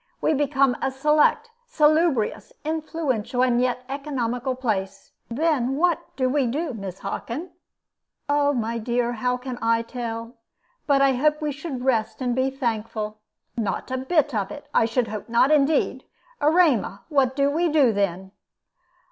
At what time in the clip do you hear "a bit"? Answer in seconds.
13.91-14.33